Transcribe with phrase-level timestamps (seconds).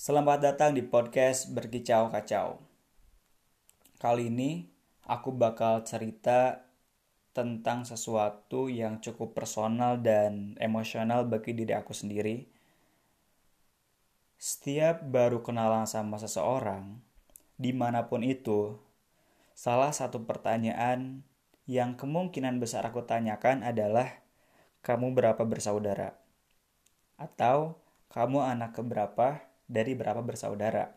[0.00, 2.56] Selamat datang di podcast Berkicau Kacau.
[4.00, 4.64] Kali ini
[5.04, 6.64] aku bakal cerita
[7.36, 12.48] tentang sesuatu yang cukup personal dan emosional bagi diri aku sendiri.
[14.40, 16.96] Setiap baru kenalan sama seseorang,
[17.60, 18.80] di mana pun itu,
[19.52, 21.28] salah satu pertanyaan
[21.68, 24.24] yang kemungkinan besar aku tanyakan adalah
[24.80, 26.16] kamu berapa bersaudara?
[27.20, 27.76] Atau
[28.08, 30.90] kamu anak keberapa dari berapa bersaudara.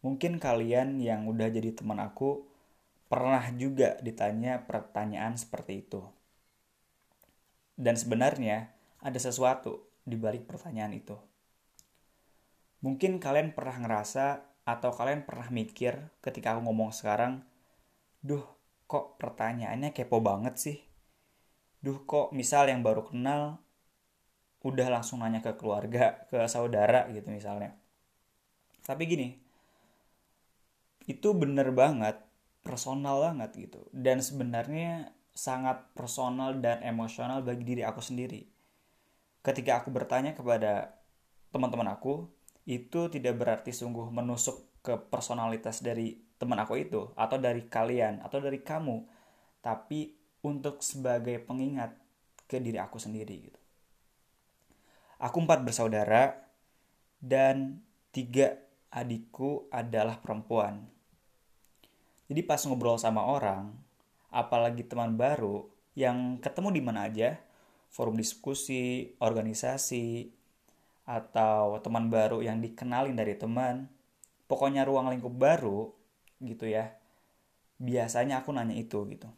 [0.00, 2.48] Mungkin kalian yang udah jadi teman aku
[3.12, 6.00] pernah juga ditanya pertanyaan seperti itu.
[7.76, 8.72] Dan sebenarnya
[9.04, 11.16] ada sesuatu di balik pertanyaan itu.
[12.80, 17.44] Mungkin kalian pernah ngerasa atau kalian pernah mikir ketika aku ngomong sekarang,
[18.24, 18.42] duh
[18.88, 20.78] kok pertanyaannya kepo banget sih?
[21.84, 23.60] Duh kok misal yang baru kenal
[24.64, 27.76] udah langsung nanya ke keluarga, ke saudara gitu misalnya.
[28.86, 29.28] Tapi gini,
[31.10, 32.16] itu bener banget,
[32.62, 33.82] personal banget gitu.
[33.90, 38.46] Dan sebenarnya sangat personal dan emosional bagi diri aku sendiri.
[39.44, 40.96] Ketika aku bertanya kepada
[41.52, 42.26] teman-teman aku,
[42.66, 48.42] itu tidak berarti sungguh menusuk ke personalitas dari teman aku itu, atau dari kalian, atau
[48.42, 49.06] dari kamu,
[49.62, 51.94] tapi untuk sebagai pengingat
[52.46, 53.60] ke diri aku sendiri gitu.
[55.16, 56.36] Aku empat bersaudara
[57.20, 57.80] dan
[58.12, 58.60] tiga
[58.92, 60.84] adikku adalah perempuan.
[62.26, 63.72] Jadi pas ngobrol sama orang,
[64.28, 67.38] apalagi teman baru yang ketemu di mana aja,
[67.88, 70.28] forum diskusi, organisasi,
[71.06, 73.86] atau teman baru yang dikenalin dari teman,
[74.50, 75.94] pokoknya ruang lingkup baru
[76.42, 76.98] gitu ya.
[77.78, 79.30] Biasanya aku nanya itu gitu.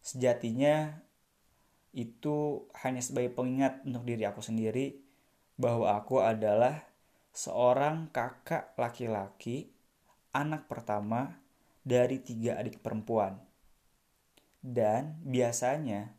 [0.00, 1.01] Sejatinya
[1.92, 4.96] itu hanya sebagai pengingat untuk diri aku sendiri
[5.60, 6.88] bahwa aku adalah
[7.32, 9.72] seorang kakak laki-laki
[10.32, 11.40] anak pertama
[11.84, 13.36] dari tiga adik perempuan.
[14.62, 16.16] Dan biasanya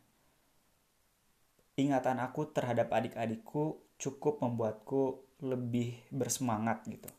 [1.74, 7.10] ingatan aku terhadap adik-adikku cukup membuatku lebih bersemangat gitu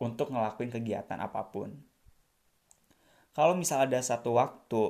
[0.00, 1.76] untuk ngelakuin kegiatan apa pun.
[3.34, 4.82] Kalau misal ada satu waktu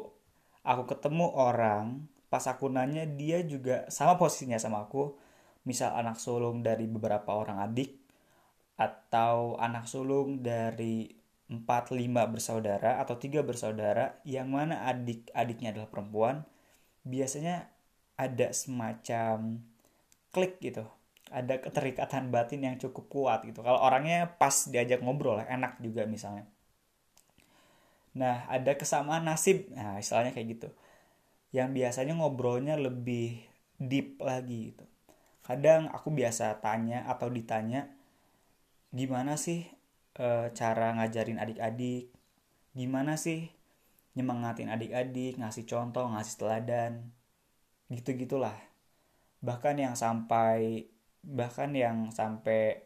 [0.64, 5.14] aku ketemu orang pas aku nanya dia juga sama posisinya sama aku.
[5.62, 7.94] Misal anak sulung dari beberapa orang adik
[8.74, 11.14] atau anak sulung dari
[11.46, 11.62] 4
[11.94, 11.94] 5
[12.34, 16.42] bersaudara atau tiga bersaudara yang mana adik-adiknya adalah perempuan
[17.06, 17.70] biasanya
[18.18, 19.62] ada semacam
[20.34, 20.82] klik gitu.
[21.30, 23.62] Ada keterikatan batin yang cukup kuat gitu.
[23.62, 26.50] Kalau orangnya pas diajak ngobrol enak juga misalnya.
[28.18, 29.70] Nah ada kesamaan nasib.
[29.70, 30.74] Nah istilahnya kayak gitu
[31.54, 33.38] yang biasanya ngobrolnya lebih
[33.78, 34.84] deep lagi gitu.
[35.46, 37.94] Kadang aku biasa tanya atau ditanya
[38.90, 39.62] gimana sih
[40.18, 42.10] e, cara ngajarin adik-adik,
[42.74, 43.54] gimana sih
[44.18, 47.14] nyemangatin adik-adik, ngasih contoh, ngasih teladan,
[47.86, 48.58] gitu-gitulah.
[49.38, 50.90] Bahkan yang sampai
[51.22, 52.82] bahkan yang sampai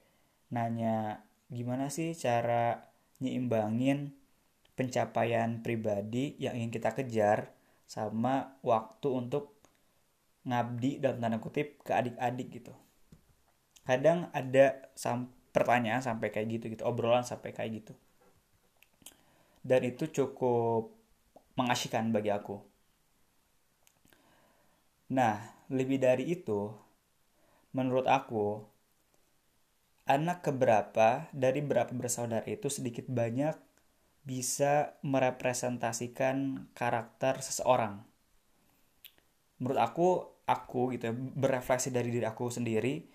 [0.53, 2.93] nanya gimana sih cara
[3.25, 4.13] nyimbangin
[4.77, 7.58] pencapaian pribadi yang ingin kita kejar
[7.89, 9.57] sama waktu untuk
[10.45, 12.77] ngabdi dalam tanda kutip ke adik-adik gitu.
[13.89, 17.93] Kadang ada sam pertanyaan sampai kayak gitu gitu obrolan sampai kayak gitu.
[19.65, 20.93] Dan itu cukup
[21.57, 22.61] mengasihkan bagi aku.
[25.17, 25.41] Nah
[25.73, 26.69] lebih dari itu
[27.73, 28.61] menurut aku
[30.09, 33.68] anak keberapa dari berapa bersaudara itu sedikit banyak
[34.29, 38.05] bisa merepresentasikan karakter seseorang.
[39.57, 40.09] Menurut aku,
[40.45, 43.09] aku gitu ya, berefleksi dari diri aku sendiri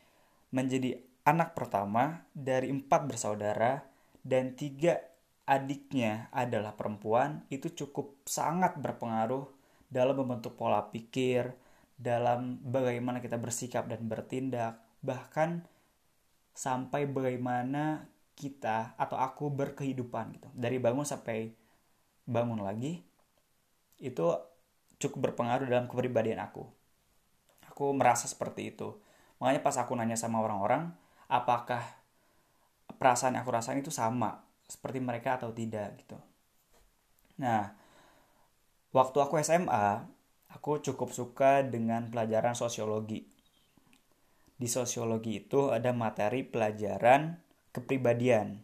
[0.50, 0.98] menjadi
[1.30, 3.86] anak pertama dari empat bersaudara
[4.26, 4.98] dan tiga
[5.46, 9.46] adiknya adalah perempuan itu cukup sangat berpengaruh
[9.94, 11.54] dalam membentuk pola pikir,
[11.94, 15.62] dalam bagaimana kita bersikap dan bertindak, bahkan
[16.58, 20.50] sampai bagaimana kita atau aku berkehidupan gitu.
[20.54, 21.54] Dari bangun sampai
[22.26, 23.04] bangun lagi
[24.00, 24.26] itu
[24.98, 26.66] cukup berpengaruh dalam kepribadian aku.
[27.70, 28.96] Aku merasa seperti itu.
[29.42, 30.94] Makanya pas aku nanya sama orang-orang
[31.28, 31.84] apakah
[32.96, 36.16] perasaan aku rasain itu sama seperti mereka atau tidak gitu.
[37.42, 37.76] Nah
[38.96, 40.08] waktu aku SMA
[40.54, 43.28] aku cukup suka dengan pelajaran sosiologi.
[44.54, 47.43] Di sosiologi itu ada materi pelajaran
[47.74, 48.62] kepribadian.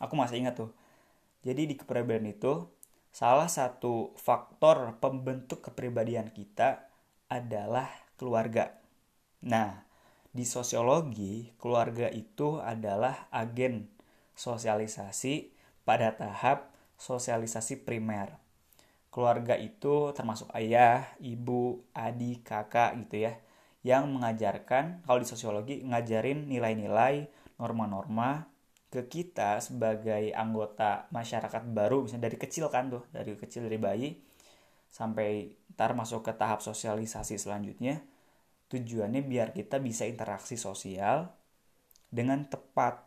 [0.00, 0.72] Aku masih ingat tuh.
[1.46, 2.66] Jadi di kepribadian itu
[3.14, 6.88] salah satu faktor pembentuk kepribadian kita
[7.30, 7.86] adalah
[8.18, 8.74] keluarga.
[9.46, 9.86] Nah,
[10.34, 13.88] di sosiologi, keluarga itu adalah agen
[14.36, 15.54] sosialisasi
[15.86, 18.36] pada tahap sosialisasi primer.
[19.08, 23.32] Keluarga itu termasuk ayah, ibu, adik, kakak gitu ya,
[23.80, 28.48] yang mengajarkan, kalau di sosiologi, ngajarin nilai-nilai, norma-norma
[28.86, 34.08] ke kita sebagai anggota masyarakat baru, misalnya dari kecil kan tuh, dari kecil dari bayi,
[34.88, 38.00] sampai ntar masuk ke tahap sosialisasi selanjutnya,
[38.72, 41.34] tujuannya biar kita bisa interaksi sosial
[42.08, 43.04] dengan tepat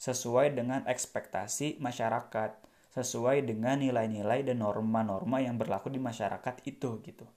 [0.00, 2.56] sesuai dengan ekspektasi masyarakat,
[2.96, 7.28] sesuai dengan nilai-nilai dan norma-norma yang berlaku di masyarakat itu gitu.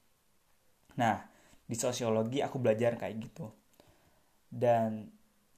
[0.97, 1.27] Nah,
[1.67, 3.51] di sosiologi aku belajar kayak gitu.
[4.47, 5.09] Dan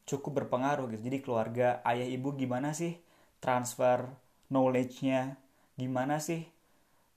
[0.06, 1.02] cukup berpengaruh gitu.
[1.10, 2.98] Jadi keluarga ayah ibu gimana sih
[3.44, 4.10] transfer
[4.54, 5.38] knowledge-nya?
[5.76, 6.46] Gimana sih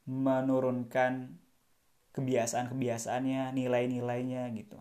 [0.09, 1.37] menurunkan
[2.17, 4.81] kebiasaan-kebiasaannya, nilai-nilainya gitu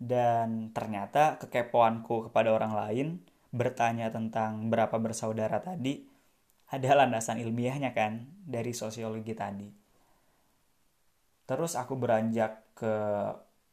[0.00, 3.08] dan ternyata kekepoanku kepada orang lain
[3.52, 6.08] bertanya tentang berapa bersaudara tadi
[6.72, 9.68] ada landasan ilmiahnya kan dari sosiologi tadi.
[11.44, 12.94] Terus aku beranjak ke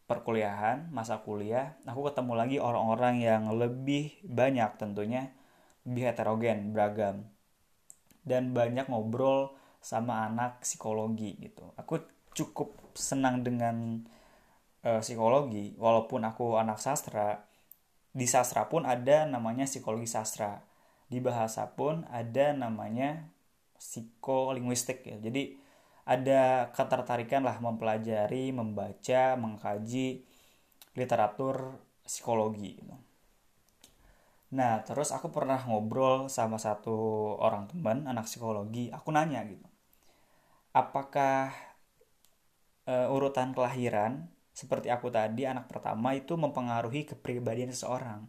[0.07, 5.35] perkuliahan, masa kuliah, aku ketemu lagi orang-orang yang lebih banyak tentunya,
[5.83, 7.27] lebih heterogen, beragam.
[8.23, 11.75] Dan banyak ngobrol sama anak psikologi gitu.
[11.75, 11.99] Aku
[12.31, 14.07] cukup senang dengan
[14.87, 17.47] uh, psikologi walaupun aku anak sastra
[18.13, 20.61] di sastra pun ada namanya psikologi sastra
[21.07, 23.29] di bahasa pun ada namanya
[23.77, 25.55] psikolinguistik ya jadi
[26.07, 30.23] ada ketertarikan lah mempelajari membaca mengkaji
[30.95, 31.75] literatur
[32.07, 32.95] psikologi gitu.
[34.55, 36.95] Nah, terus aku pernah ngobrol sama satu
[37.43, 38.87] orang teman anak psikologi.
[38.95, 39.67] Aku nanya gitu,
[40.71, 41.51] apakah
[42.87, 48.25] uh, urutan kelahiran seperti aku tadi anak pertama itu mempengaruhi kepribadian seseorang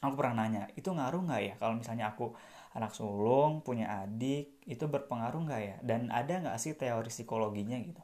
[0.00, 2.32] aku pernah nanya itu ngaruh nggak ya kalau misalnya aku
[2.70, 5.76] anak sulung punya adik itu berpengaruh nggak ya?
[5.82, 8.02] Dan ada nggak sih teori psikologinya gitu?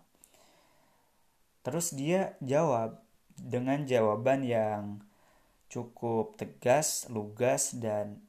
[1.63, 3.03] Terus dia jawab
[3.39, 5.03] dengan jawaban yang
[5.67, 8.23] cukup tegas lugas dan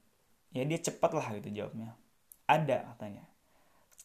[0.50, 1.94] ya dia cepat lah gitu jawabnya.
[2.50, 3.24] Ada katanya.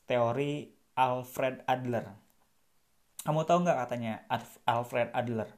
[0.04, 2.12] Teori Alfred Adler.
[3.22, 4.24] Kamu tahu nggak katanya
[4.68, 5.48] Alfred Adler?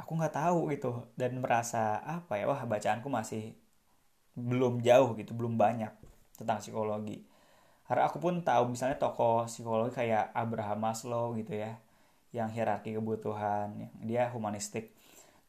[0.00, 2.48] Aku nggak tahu gitu dan merasa apa ya?
[2.48, 3.52] Wah bacaanku masih
[4.32, 5.92] belum jauh gitu belum banyak
[6.36, 7.22] tentang psikologi.
[7.86, 11.76] Karena aku pun tahu misalnya tokoh psikologi kayak Abraham Maslow gitu ya
[12.32, 14.96] yang hierarki kebutuhan yang dia humanistik.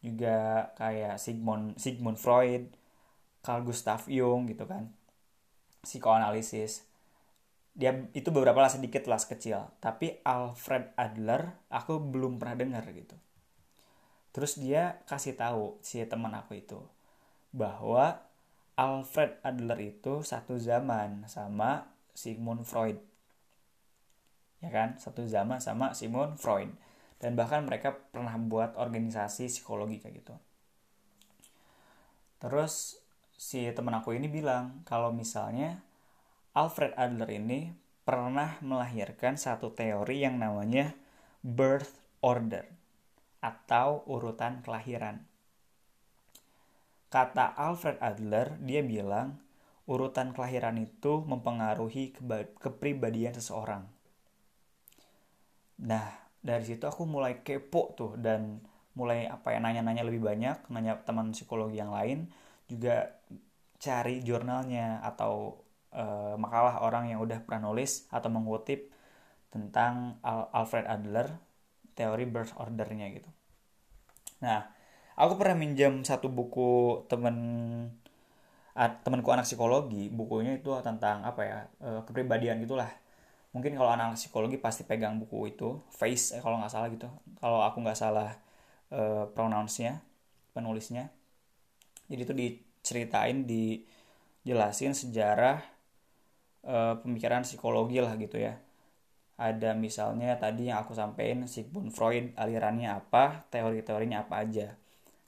[0.04, 2.68] Juga kayak Sigmund Sigmund Freud
[3.40, 4.92] Carl Gustav Jung gitu kan
[5.84, 6.84] psikoanalisis.
[7.74, 13.16] Dia itu beberapa lah sedikit lah kecil tapi Alfred Adler aku belum pernah dengar gitu.
[14.34, 16.82] Terus dia kasih tahu si teman aku itu
[17.54, 18.20] bahwa
[18.74, 22.98] Alfred Adler itu satu zaman sama Sigmund Freud.
[24.66, 24.98] Ya kan?
[24.98, 26.74] Satu zaman sama Sigmund Freud.
[27.22, 30.36] Dan bahkan mereka pernah buat organisasi psikologi kayak gitu.
[32.42, 33.00] Terus
[33.38, 35.80] si teman aku ini bilang kalau misalnya
[36.52, 37.72] Alfred Adler ini
[38.04, 40.92] pernah melahirkan satu teori yang namanya
[41.40, 42.68] birth order
[43.40, 45.24] atau urutan kelahiran.
[47.14, 49.38] Kata Alfred Adler, dia bilang
[49.86, 52.18] urutan kelahiran itu mempengaruhi
[52.58, 53.86] kepribadian seseorang.
[55.86, 56.10] Nah,
[56.42, 58.66] dari situ aku mulai kepo tuh dan
[58.98, 62.34] mulai apa ya nanya-nanya lebih banyak, nanya teman psikologi yang lain,
[62.66, 63.14] juga
[63.78, 65.62] cari jurnalnya atau
[65.94, 68.90] uh, makalah orang yang udah pernah nulis atau mengutip
[69.54, 71.30] tentang Al Alfred Adler
[71.94, 73.30] teori birth ordernya gitu.
[74.42, 74.66] Nah,
[75.14, 77.36] aku pernah minjam satu buku temen
[78.74, 80.10] temanku anak psikologi.
[80.10, 82.90] Bukunya itu tentang apa ya uh, kepribadian gitulah.
[83.54, 85.78] Mungkin kalau anak psikologi pasti pegang buku itu.
[85.94, 87.08] Face eh, kalau nggak salah gitu.
[87.38, 88.34] Kalau aku nggak salah
[88.90, 90.02] uh, pronounce-nya
[90.58, 91.14] penulisnya.
[92.10, 95.62] Jadi itu diceritain dijelasin sejarah
[96.66, 98.58] uh, pemikiran psikologi lah gitu ya.
[99.38, 104.78] Ada misalnya tadi yang aku sampaikan Sigmund Freud alirannya apa teori-teorinya apa aja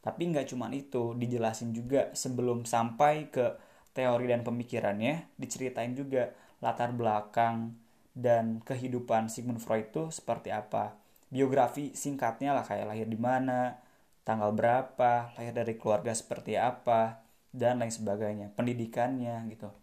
[0.06, 3.58] tapi nggak cuma itu dijelasin juga sebelum sampai ke
[3.98, 6.30] teori dan pemikirannya diceritain juga
[6.62, 7.74] latar belakang
[8.14, 10.94] dan kehidupan Sigmund Freud itu seperti apa.
[11.34, 13.82] Biografi singkatnya lah kayak lahir di mana
[14.22, 19.74] tanggal berapa lahir dari keluarga seperti apa dan lain sebagainya pendidikannya gitu.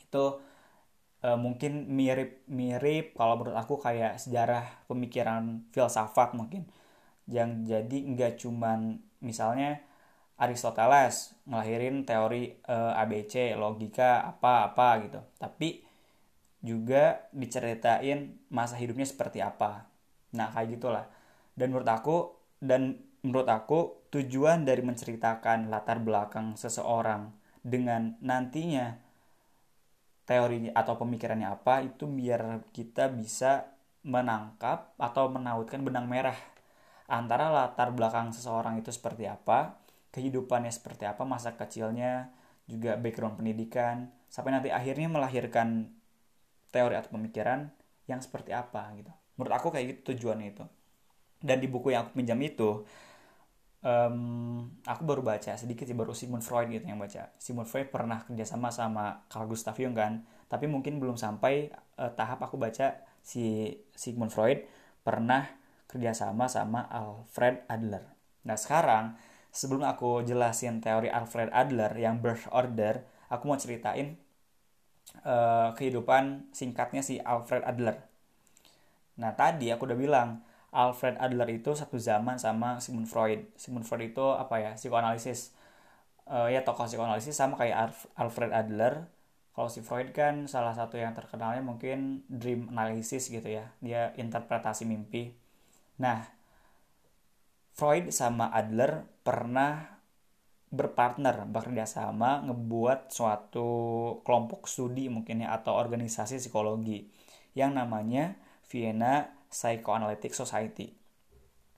[0.00, 0.40] Itu
[1.20, 6.66] e, mungkin mirip-mirip kalau menurut aku kayak sejarah pemikiran filsafat mungkin
[7.26, 9.82] yang jadi nggak cuman misalnya
[10.36, 15.20] Aristoteles ngelahirin teori e, eh, ABC logika apa apa gitu.
[15.40, 15.82] Tapi
[16.60, 19.88] juga diceritain masa hidupnya seperti apa.
[20.36, 21.06] Nah kayak gitulah.
[21.56, 22.16] Dan menurut aku
[22.60, 23.78] dan menurut aku
[24.12, 27.32] tujuan dari menceritakan latar belakang seseorang
[27.64, 28.94] dengan nantinya
[30.26, 33.72] teori atau pemikirannya apa itu biar kita bisa
[34.06, 36.36] menangkap atau menautkan benang merah
[37.06, 39.78] antara latar belakang seseorang itu seperti apa,
[40.10, 42.30] kehidupannya seperti apa, masa kecilnya,
[42.66, 45.90] juga background pendidikan, sampai nanti akhirnya melahirkan
[46.74, 47.70] teori atau pemikiran
[48.10, 49.12] yang seperti apa gitu.
[49.38, 50.64] Menurut aku kayak gitu tujuannya itu.
[51.38, 52.82] Dan di buku yang aku pinjam itu,
[53.86, 54.18] um,
[54.82, 57.30] aku baru baca sedikit sih baru Sigmund Freud gitu yang baca.
[57.38, 61.70] Sigmund Freud pernah kerjasama sama Carl Gustav Jung kan, tapi mungkin belum sampai
[62.00, 64.66] uh, tahap aku baca si Sigmund Freud
[65.06, 65.46] pernah
[65.86, 68.04] kerjasama sama Alfred Adler.
[68.46, 69.14] Nah sekarang
[69.54, 74.18] sebelum aku jelasin teori Alfred Adler yang birth order, aku mau ceritain
[75.24, 78.02] uh, kehidupan singkatnya si Alfred Adler.
[79.16, 80.28] Nah tadi aku udah bilang
[80.74, 83.48] Alfred Adler itu satu zaman sama Sigmund Freud.
[83.56, 85.56] Sigmund Freud itu apa ya psikoanalisis
[86.28, 89.08] uh, ya tokoh psikoanalisis sama kayak Alfred Adler.
[89.56, 93.72] Kalau si Freud kan salah satu yang terkenalnya mungkin dream analysis gitu ya.
[93.80, 95.45] Dia interpretasi mimpi
[96.02, 96.28] Nah,
[97.76, 99.96] Freud sama Adler pernah
[100.66, 103.68] berpartner bekerja sama ngebuat suatu
[104.26, 107.06] kelompok studi mungkin ya atau organisasi psikologi
[107.54, 108.36] yang namanya
[108.66, 111.06] Vienna Psychoanalytic Society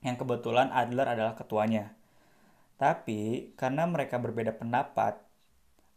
[0.03, 1.95] yang kebetulan Adler adalah ketuanya.
[2.79, 5.19] Tapi karena mereka berbeda pendapat,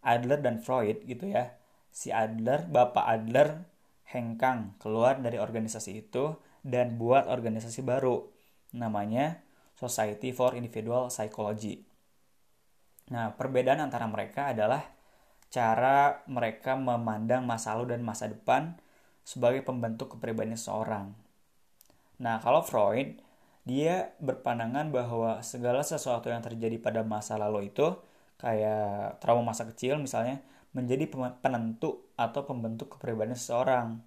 [0.01, 1.53] Adler dan Freud gitu ya,
[1.93, 3.69] si Adler, Bapak Adler
[4.09, 8.29] hengkang keluar dari organisasi itu dan buat organisasi baru
[8.73, 9.41] namanya
[9.77, 11.81] Society for Individual Psychology.
[13.11, 14.85] Nah, perbedaan antara mereka adalah
[15.51, 18.79] cara mereka memandang masa lalu dan masa depan
[19.27, 21.11] sebagai pembentuk kepribadian seseorang.
[22.21, 23.19] Nah, kalau Freud,
[23.67, 27.93] dia berpandangan bahwa segala sesuatu yang terjadi pada masa lalu itu,
[28.39, 30.39] kayak trauma masa kecil misalnya,
[30.71, 31.09] menjadi
[31.43, 33.99] penentu atau pembentuk kepribadian seseorang.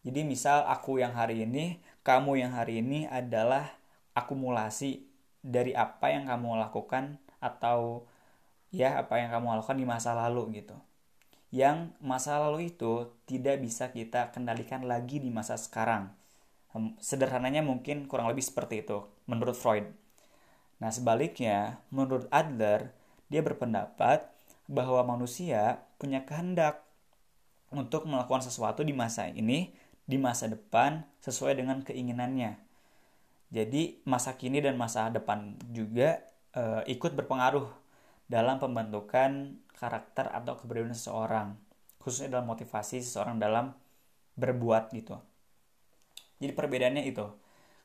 [0.00, 3.68] Jadi misal aku yang hari ini, kamu yang hari ini adalah
[4.16, 5.04] akumulasi
[5.44, 8.08] dari apa yang kamu lakukan atau
[8.72, 10.76] ya apa yang kamu lakukan di masa lalu gitu.
[11.50, 16.14] Yang masa lalu itu tidak bisa kita kendalikan lagi di masa sekarang.
[17.02, 19.90] Sederhananya mungkin kurang lebih seperti itu menurut Freud.
[20.80, 22.94] Nah, sebaliknya, menurut Adler,
[23.28, 24.24] dia berpendapat
[24.70, 26.86] bahwa manusia punya kehendak
[27.74, 29.74] untuk melakukan sesuatu di masa ini
[30.10, 32.58] di masa depan sesuai dengan keinginannya.
[33.54, 36.18] Jadi masa kini dan masa depan juga
[36.50, 37.70] e, ikut berpengaruh
[38.26, 41.54] dalam pembentukan karakter atau kepribadian seseorang,
[42.02, 43.70] khususnya dalam motivasi seseorang dalam
[44.34, 45.18] berbuat gitu.
[46.42, 47.26] Jadi perbedaannya itu.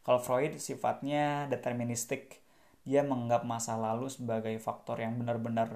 [0.05, 2.41] Kalau Freud sifatnya deterministik,
[2.85, 5.69] dia menganggap masa lalu sebagai faktor yang benar-benar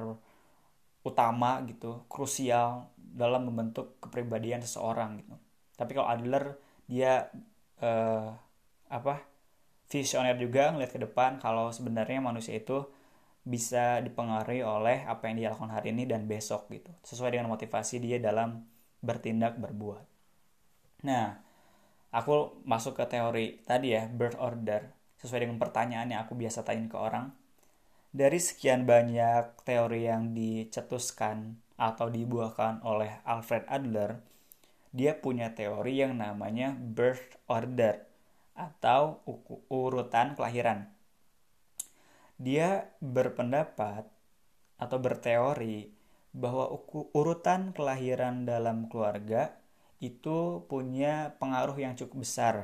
[1.02, 5.49] utama gitu, krusial dalam membentuk kepribadian seseorang gitu
[5.80, 6.60] tapi kalau Adler
[6.92, 7.32] dia
[7.80, 8.36] uh,
[8.92, 9.24] apa
[9.88, 12.84] visioner juga ngeliat ke depan kalau sebenarnya manusia itu
[13.48, 16.92] bisa dipengaruhi oleh apa yang dia lakukan hari ini dan besok gitu.
[17.02, 18.68] Sesuai dengan motivasi dia dalam
[19.00, 20.06] bertindak berbuat.
[21.08, 21.40] Nah
[22.12, 24.92] aku masuk ke teori tadi ya birth order.
[25.18, 27.32] Sesuai dengan pertanyaan yang aku biasa tanya ke orang.
[28.10, 34.29] Dari sekian banyak teori yang dicetuskan atau dibuahkan oleh Alfred Adler
[34.90, 38.10] dia punya teori yang namanya birth order
[38.58, 39.22] atau
[39.70, 40.90] urutan kelahiran.
[42.40, 44.10] Dia berpendapat
[44.80, 45.92] atau berteori
[46.32, 46.72] bahwa
[47.14, 49.60] urutan kelahiran dalam keluarga
[50.00, 52.56] itu punya pengaruh yang cukup besar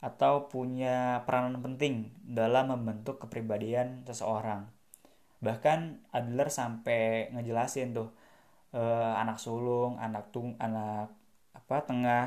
[0.00, 4.68] atau punya peranan penting dalam membentuk kepribadian seseorang.
[5.40, 8.08] Bahkan Adler sampai ngejelasin tuh
[8.72, 11.12] eh, anak sulung, anak tung, anak
[11.64, 12.26] apa tengah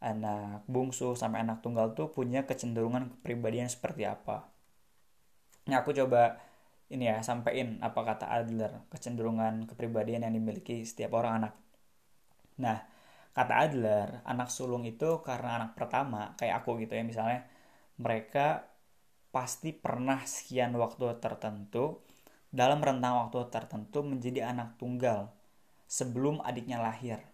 [0.00, 4.48] anak bungsu sampai anak tunggal tuh punya kecenderungan kepribadian seperti apa.
[5.68, 6.40] Nah, aku coba
[6.90, 11.54] ini ya sampaikan apa kata Adler kecenderungan kepribadian yang dimiliki setiap orang anak.
[12.62, 12.78] Nah,
[13.36, 17.46] kata Adler, anak sulung itu karena anak pertama kayak aku gitu ya misalnya
[18.00, 18.70] mereka
[19.30, 22.02] pasti pernah sekian waktu tertentu
[22.50, 25.30] dalam rentang waktu tertentu menjadi anak tunggal
[25.86, 27.29] sebelum adiknya lahir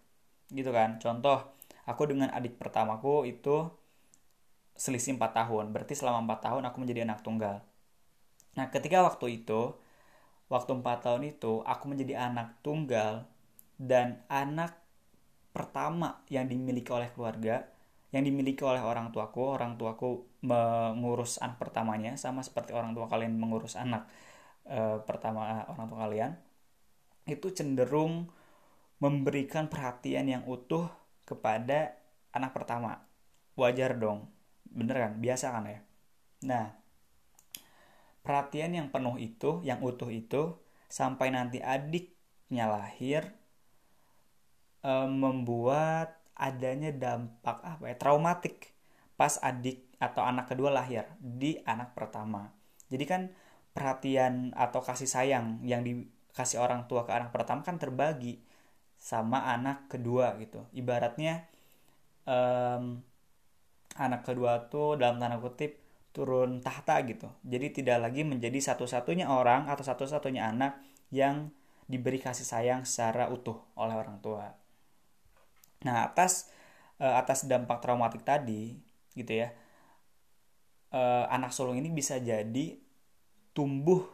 [0.51, 1.43] gitu kan contoh
[1.87, 3.71] aku dengan adik pertamaku itu
[4.77, 5.73] selisih 4 tahun.
[5.73, 7.65] Berarti selama 4 tahun aku menjadi anak tunggal.
[8.55, 9.73] Nah, ketika waktu itu,
[10.47, 13.25] waktu 4 tahun itu, aku menjadi anak tunggal
[13.81, 14.77] dan anak
[15.51, 17.65] pertama yang dimiliki oleh keluarga,
[18.13, 23.33] yang dimiliki oleh orang tuaku, orang tuaku mengurus anak pertamanya, sama seperti orang tua kalian
[23.35, 24.05] mengurus anak
[24.69, 26.31] e, pertama orang tua kalian,
[27.25, 28.29] itu cenderung
[28.97, 30.89] memberikan perhatian yang utuh
[31.27, 31.97] kepada
[32.33, 33.05] anak pertama.
[33.57, 34.29] Wajar dong,
[34.69, 35.13] bener kan?
[35.17, 35.79] Biasa kan ya?
[36.45, 36.65] Nah
[38.21, 40.59] perhatian yang penuh itu yang utuh itu
[40.91, 43.23] sampai nanti adiknya lahir
[44.83, 47.95] e, membuat adanya dampak apa ya?
[47.97, 48.77] Traumatik
[49.17, 52.53] pas adik atau anak kedua lahir di anak pertama.
[52.93, 53.21] Jadi kan
[53.73, 58.46] perhatian atau kasih sayang yang dikasih orang tua ke anak pertama kan terbagi
[58.97, 61.45] sama anak kedua gitu ibaratnya
[62.27, 62.99] um,
[63.97, 65.81] anak kedua tuh dalam tanda kutip
[66.13, 67.29] turun tahta gitu.
[67.45, 70.81] Jadi tidak lagi menjadi satu-satunya orang atau satu-satunya anak
[71.13, 71.53] yang
[71.85, 74.49] diberi kasih sayang secara utuh oleh orang tua.
[75.85, 76.49] Nah, atas
[76.97, 78.77] uh, atas dampak traumatik tadi
[79.13, 79.53] gitu ya.
[80.89, 82.79] Uh, anak sulung ini bisa jadi
[83.51, 84.07] tumbuh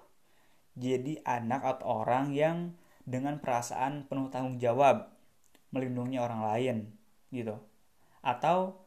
[0.74, 5.12] jadi anak atau orang yang dengan perasaan penuh tanggung jawab
[5.76, 6.78] melindungi orang lain
[7.32, 7.60] gitu.
[8.24, 8.84] Atau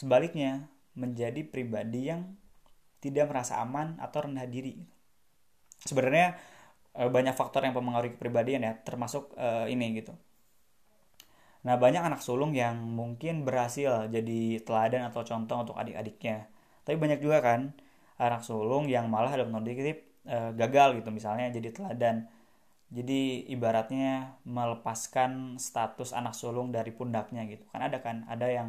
[0.00, 0.64] Sebaliknya,
[0.96, 2.32] menjadi pribadi yang
[3.04, 4.80] tidak merasa aman atau rendah diri.
[5.84, 6.40] Sebenarnya
[6.96, 10.16] eh, banyak faktor yang mempengaruhi kepribadian ya, termasuk uh, ini gitu.
[11.68, 16.48] Nah, banyak anak sulung yang mungkin berhasil jadi teladan atau contoh untuk adik-adiknya.
[16.88, 17.76] Tapi banyak juga kan
[18.16, 22.24] anak sulung yang malah dalam tanda uh, gagal gitu misalnya jadi teladan.
[22.90, 27.62] Jadi ibaratnya melepaskan status anak sulung dari pundaknya gitu.
[27.70, 28.68] Kan ada kan, ada yang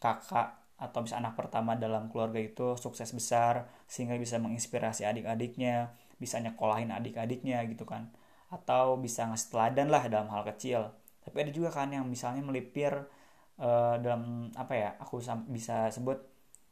[0.00, 6.40] kakak atau bisa anak pertama dalam keluarga itu sukses besar sehingga bisa menginspirasi adik-adiknya bisa
[6.40, 8.08] nyekolahin adik-adiknya gitu kan.
[8.48, 10.88] Atau bisa ngasih teladan lah dalam hal kecil.
[11.20, 12.92] Tapi ada juga kan yang misalnya melipir
[13.60, 15.20] uh, dalam apa ya aku
[15.52, 16.16] bisa sebut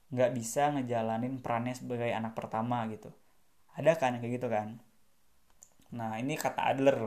[0.08, 3.12] nggak bisa ngejalanin perannya sebagai anak pertama gitu.
[3.76, 4.80] Ada kan kayak gitu kan
[5.94, 6.98] nah ini kata Adler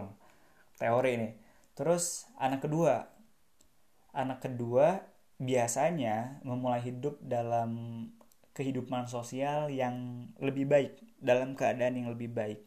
[0.77, 1.29] teori ini
[1.77, 3.05] terus anak kedua
[4.11, 5.05] anak kedua
[5.41, 8.05] biasanya memulai hidup dalam
[8.51, 12.59] kehidupan sosial yang lebih baik, dalam keadaan yang lebih baik.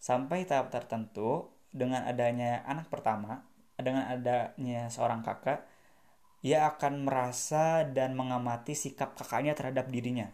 [0.00, 3.44] Sampai tahap tertentu dengan adanya anak pertama,
[3.76, 5.62] dengan adanya seorang kakak,
[6.40, 10.32] ia akan merasa dan mengamati sikap kakaknya terhadap dirinya.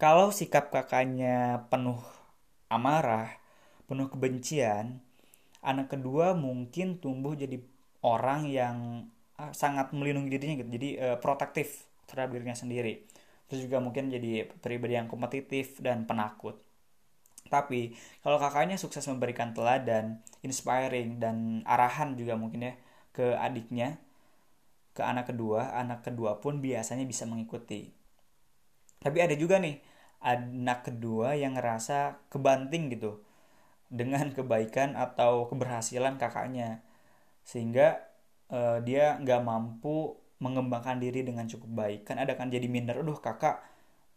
[0.00, 2.00] Kalau sikap kakaknya penuh
[2.70, 3.36] amarah,
[3.90, 5.02] penuh kebencian,
[5.60, 7.60] anak kedua mungkin tumbuh jadi
[8.00, 8.76] orang yang
[9.40, 13.08] Ah, sangat melindungi dirinya gitu jadi uh, protektif terhadap dirinya sendiri.
[13.48, 16.60] Terus juga mungkin jadi pribadi yang kompetitif dan penakut.
[17.48, 22.74] Tapi kalau kakaknya sukses memberikan teladan inspiring dan arahan juga mungkin ya
[23.16, 23.96] ke adiknya
[24.96, 27.88] ke anak kedua anak kedua pun biasanya bisa mengikuti.
[29.00, 29.80] Tapi ada juga nih
[30.20, 33.20] anak kedua yang ngerasa kebanting gitu
[33.90, 36.84] dengan kebaikan atau keberhasilan kakaknya.
[37.42, 38.04] Sehingga
[38.52, 42.00] uh, dia nggak mampu mengembangkan diri dengan cukup baik.
[42.08, 43.60] Kan ada kan jadi minder aduh kakak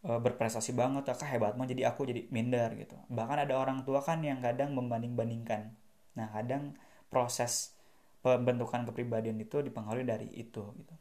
[0.06, 2.96] uh, berprestasi banget kakak hebat mah jadi aku jadi minder gitu.
[3.10, 5.74] Bahkan ada orang tua kan yang kadang membanding bandingkan
[6.14, 6.78] nah kadang
[7.10, 7.74] proses
[8.22, 10.94] pembentukan kepribadian itu dipengaruhi dari itu gitu.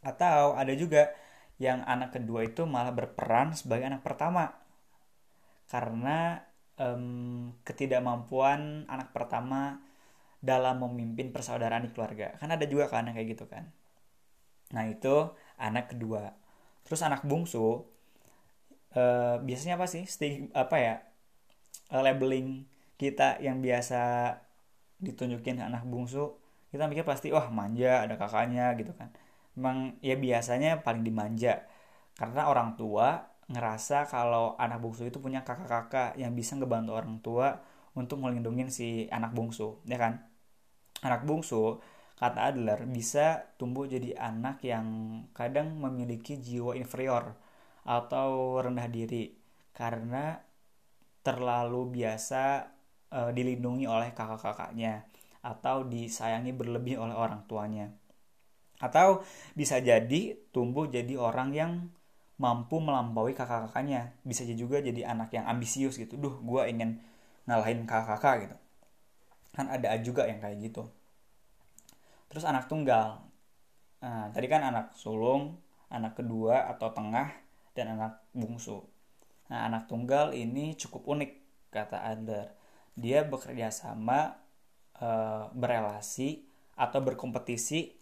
[0.00, 1.12] Atau ada juga
[1.60, 4.56] yang anak kedua itu malah berperan sebagai anak pertama.
[5.68, 6.40] Karena
[6.80, 9.84] um, ketidakmampuan anak pertama
[10.40, 12.32] dalam memimpin persaudaraan di keluarga.
[12.40, 13.68] Kan ada juga kan yang kayak gitu kan.
[14.72, 16.32] Nah itu anak kedua.
[16.88, 17.84] Terus anak bungsu
[18.96, 20.08] eh, biasanya apa sih?
[20.08, 20.96] Stig apa ya?
[21.92, 22.64] Eh, labeling
[22.96, 24.00] kita yang biasa
[25.00, 26.36] ditunjukin anak bungsu
[26.70, 29.08] kita mikir pasti wah manja ada kakaknya gitu kan
[29.60, 31.68] emang ya biasanya paling dimanja
[32.16, 37.48] karena orang tua ngerasa kalau anak bungsu itu punya kakak-kakak yang bisa ngebantu orang tua
[37.92, 40.24] untuk melindungi si anak bungsu ya kan
[41.04, 41.80] anak bungsu
[42.20, 44.86] kata Adler bisa tumbuh jadi anak yang
[45.32, 47.36] kadang memiliki jiwa inferior
[47.84, 49.32] atau rendah diri
[49.72, 50.36] karena
[51.24, 52.68] terlalu biasa
[53.08, 55.08] e, dilindungi oleh kakak-kakaknya
[55.40, 57.88] atau disayangi berlebih oleh orang tuanya.
[58.80, 59.22] Atau
[59.54, 61.72] bisa jadi tumbuh jadi orang yang
[62.40, 64.16] mampu melampaui kakak-kakaknya.
[64.24, 66.16] Bisa juga jadi anak yang ambisius gitu.
[66.16, 66.98] Duh, gue ingin
[67.44, 68.56] ngalahin kakak-kakak gitu
[69.50, 70.86] kan ada juga yang kayak gitu
[72.30, 73.26] terus anak tunggal
[73.98, 75.58] nah, tadi kan anak sulung
[75.90, 77.34] anak kedua atau tengah,
[77.74, 78.86] dan anak bungsu.
[79.50, 81.32] Nah, anak tunggal ini cukup unik,
[81.74, 82.54] kata Adler.
[82.94, 84.38] Dia bekerja sama,
[84.94, 85.08] e,
[85.50, 86.46] berelasi,
[86.78, 87.99] atau berkompetisi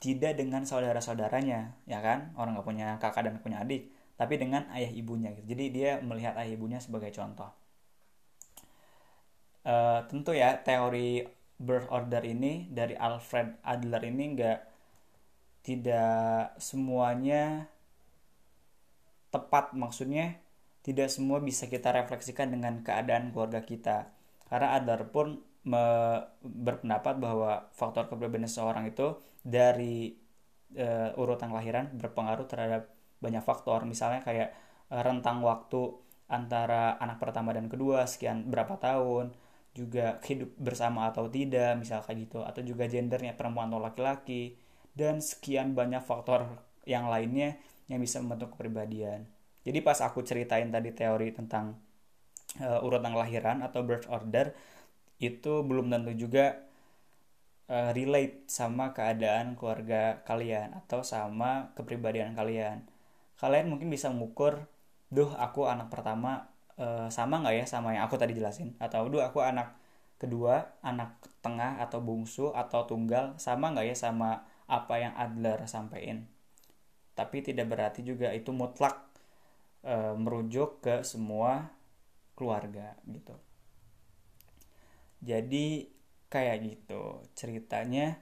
[0.00, 2.32] tidak dengan saudara-saudaranya, ya kan?
[2.34, 5.30] Orang nggak punya kakak dan punya adik, tapi dengan ayah ibunya.
[5.36, 5.52] Gitu.
[5.52, 7.52] Jadi dia melihat ayah ibunya sebagai contoh.
[9.60, 9.74] E,
[10.08, 11.20] tentu ya teori
[11.60, 14.60] birth order ini dari Alfred Adler ini nggak
[15.60, 17.68] tidak semuanya
[19.28, 20.40] tepat maksudnya
[20.80, 24.08] tidak semua bisa kita refleksikan dengan keadaan keluarga kita
[24.48, 25.44] karena Adler pun
[26.40, 30.16] berpendapat bahwa faktor kepribadian seseorang itu dari
[30.72, 30.88] e,
[31.20, 32.88] urutan kelahiran berpengaruh terhadap
[33.20, 33.84] banyak faktor.
[33.84, 34.56] Misalnya kayak
[34.88, 35.92] e, rentang waktu
[36.30, 39.34] antara anak pertama dan kedua sekian berapa tahun
[39.76, 44.58] juga hidup bersama atau tidak misal kayak gitu atau juga gendernya perempuan atau laki-laki
[44.94, 46.46] dan sekian banyak faktor
[46.88, 49.26] yang lainnya yang bisa membentuk kepribadian.
[49.62, 51.76] Jadi pas aku ceritain tadi teori tentang
[52.58, 54.50] uh, urutan kelahiran atau birth order
[55.20, 56.64] itu belum tentu juga
[57.68, 62.88] uh, relate sama keadaan keluarga kalian atau sama kepribadian kalian.
[63.38, 64.66] Kalian mungkin bisa mengukur
[65.12, 68.74] duh aku anak pertama uh, sama nggak ya sama yang aku tadi jelasin?
[68.80, 69.76] Atau dua aku anak
[70.20, 76.24] kedua anak tengah atau bungsu atau tunggal sama nggak ya sama apa yang Adler sampaikan?
[77.16, 78.96] Tapi tidak berarti juga itu mutlak
[79.84, 81.68] e, merujuk ke semua
[82.36, 83.36] keluarga gitu
[85.20, 85.88] jadi
[86.32, 88.20] kayak gitu ceritanya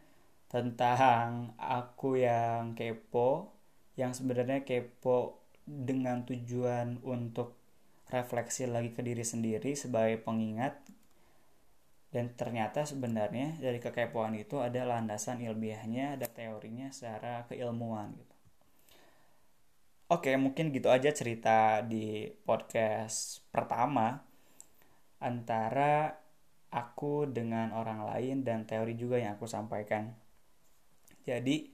[0.48, 3.52] tentang aku yang kepo
[4.00, 7.58] yang sebenarnya kepo dengan tujuan untuk
[8.08, 10.80] refleksi lagi ke diri sendiri sebagai pengingat
[12.08, 18.36] dan ternyata sebenarnya dari kekepoan itu ada landasan ilmiahnya, ada teorinya secara keilmuan gitu.
[20.08, 24.24] Oke, mungkin gitu aja cerita di podcast pertama
[25.20, 26.16] antara
[26.68, 30.12] aku dengan orang lain dan teori juga yang aku sampaikan.
[31.24, 31.72] Jadi,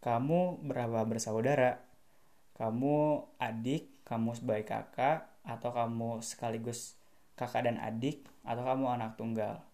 [0.00, 1.80] kamu berapa bersaudara?
[2.56, 7.00] Kamu adik, kamu sebagai kakak, atau kamu sekaligus
[7.34, 9.64] kakak dan adik atau kamu anak tunggal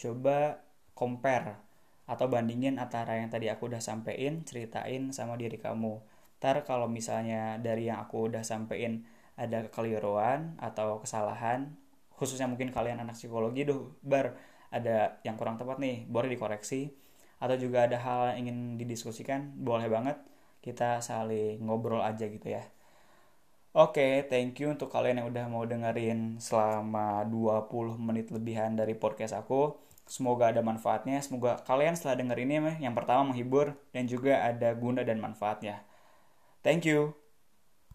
[0.00, 0.64] coba
[0.96, 1.60] compare
[2.08, 6.00] atau bandingin antara yang tadi aku udah sampein ceritain sama diri kamu
[6.40, 9.04] ntar kalau misalnya dari yang aku udah sampein
[9.36, 11.76] ada kekeliruan atau kesalahan
[12.18, 14.34] khususnya mungkin kalian anak psikologi duh bar
[14.68, 16.92] ada yang kurang tepat nih boleh dikoreksi
[17.38, 20.18] atau juga ada hal yang ingin didiskusikan boleh banget
[20.60, 22.66] kita saling ngobrol aja gitu ya
[23.76, 28.96] Oke, okay, thank you untuk kalian yang udah mau dengerin selama 20 menit lebihan dari
[28.96, 29.76] podcast aku.
[30.08, 35.04] Semoga ada manfaatnya, semoga kalian setelah denger ini yang pertama menghibur dan juga ada guna
[35.04, 35.84] dan manfaatnya.
[36.64, 37.17] Thank you.